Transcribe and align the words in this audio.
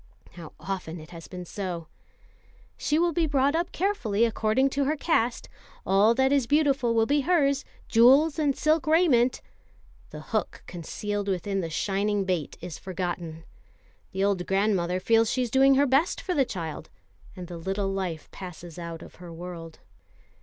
How 0.31 0.53
often 0.59 0.99
it 0.99 1.11
has 1.11 1.27
been 1.27 1.45
so! 1.45 1.87
"She 2.75 2.97
will 2.97 3.13
be 3.13 3.27
brought 3.27 3.53
up 3.55 3.71
carefully 3.71 4.25
according 4.25 4.71
to 4.71 4.85
her 4.85 4.95
caste. 4.95 5.47
All 5.85 6.15
that 6.15 6.31
is 6.31 6.47
beautiful 6.47 6.95
will 6.95 7.05
be 7.05 7.21
hers, 7.21 7.63
jewels 7.87 8.39
and 8.39 8.57
silk 8.57 8.87
raiment." 8.87 9.41
The 10.09 10.21
hook 10.33 10.63
concealed 10.65 11.27
within 11.27 11.59
the 11.61 11.69
shining 11.69 12.25
bait 12.25 12.57
is 12.61 12.79
forgotten. 12.79 13.43
The 14.11 14.23
old 14.23 14.47
grandmother 14.47 14.99
feels 14.99 15.29
she 15.29 15.43
is 15.43 15.51
doing 15.51 15.75
her 15.75 15.85
best 15.85 16.19
for 16.19 16.33
the 16.33 16.45
child, 16.45 16.89
and 17.35 17.45
the 17.47 17.57
little 17.59 17.89
life 17.89 18.27
passes 18.31 18.79
out 18.79 19.03
of 19.03 19.17
her 19.17 19.31
world. 19.31 19.81